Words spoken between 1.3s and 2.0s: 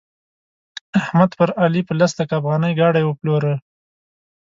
پر علي په